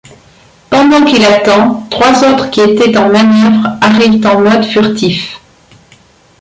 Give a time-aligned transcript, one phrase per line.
[0.71, 5.39] Pendant qu’il attend, trois autres qui étaient en manœuvre arrivent en mode furtif.